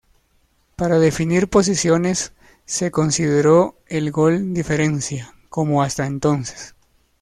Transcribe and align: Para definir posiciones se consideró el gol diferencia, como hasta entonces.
Para 0.77 0.97
definir 0.97 1.47
posiciones 1.47 2.33
se 2.65 2.89
consideró 2.89 3.77
el 3.85 4.09
gol 4.09 4.51
diferencia, 4.51 5.35
como 5.47 5.83
hasta 5.83 6.07
entonces. 6.07 6.73